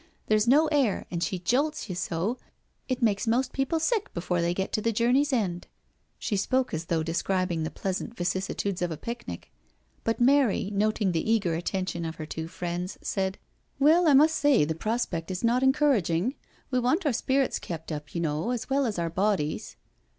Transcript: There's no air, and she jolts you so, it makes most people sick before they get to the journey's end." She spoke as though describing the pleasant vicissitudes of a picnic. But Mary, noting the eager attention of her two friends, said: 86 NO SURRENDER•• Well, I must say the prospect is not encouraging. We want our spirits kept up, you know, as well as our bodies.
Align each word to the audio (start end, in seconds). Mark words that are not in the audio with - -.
There's 0.25 0.47
no 0.47 0.65
air, 0.69 1.05
and 1.11 1.21
she 1.21 1.37
jolts 1.37 1.87
you 1.87 1.93
so, 1.93 2.39
it 2.87 3.03
makes 3.03 3.27
most 3.27 3.53
people 3.53 3.79
sick 3.79 4.11
before 4.15 4.41
they 4.41 4.51
get 4.51 4.71
to 4.73 4.81
the 4.81 4.91
journey's 4.91 5.31
end." 5.31 5.67
She 6.17 6.35
spoke 6.37 6.73
as 6.73 6.85
though 6.85 7.03
describing 7.03 7.61
the 7.61 7.69
pleasant 7.69 8.17
vicissitudes 8.17 8.81
of 8.81 8.89
a 8.89 8.97
picnic. 8.97 9.51
But 10.03 10.19
Mary, 10.19 10.71
noting 10.73 11.11
the 11.11 11.29
eager 11.31 11.53
attention 11.53 12.03
of 12.03 12.15
her 12.15 12.25
two 12.25 12.47
friends, 12.47 12.97
said: 13.03 13.37
86 13.77 13.79
NO 13.81 13.85
SURRENDER•• 13.85 13.99
Well, 14.03 14.09
I 14.09 14.13
must 14.15 14.35
say 14.37 14.65
the 14.65 14.73
prospect 14.73 15.29
is 15.29 15.43
not 15.43 15.61
encouraging. 15.61 16.33
We 16.71 16.79
want 16.79 17.05
our 17.05 17.13
spirits 17.13 17.59
kept 17.59 17.91
up, 17.91 18.15
you 18.15 18.21
know, 18.21 18.49
as 18.49 18.71
well 18.71 18.87
as 18.87 18.97
our 18.97 19.11
bodies. 19.11 19.75